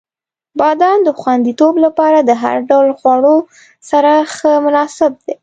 [0.59, 3.35] •بادام د خوندیتوب لپاره د هر ډول خواړو
[3.89, 5.33] سره ښه مناسب دی.